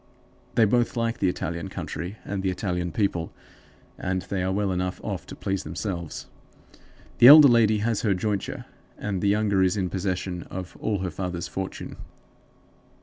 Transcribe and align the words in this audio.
They 0.55 0.65
both 0.65 0.97
like 0.97 1.19
the 1.19 1.29
Italian 1.29 1.67
country 1.67 2.17
and 2.25 2.41
the 2.41 2.49
Italian 2.49 2.91
people, 2.91 3.31
and 3.99 4.23
they 4.23 4.41
are 4.41 4.51
well 4.51 4.71
enough 4.71 4.99
off 5.03 5.27
to 5.27 5.35
please 5.35 5.61
themselves. 5.63 6.25
The 7.19 7.27
elder 7.27 7.47
lady 7.47 7.77
has 7.85 8.01
her 8.01 8.15
jointure, 8.15 8.65
and 8.97 9.21
the 9.21 9.29
younger 9.29 9.61
is 9.61 9.77
in 9.77 9.91
possession 9.91 10.41
of 10.49 10.75
all 10.79 11.01
her 11.01 11.11
father's 11.11 11.47
fortune. 11.47 11.97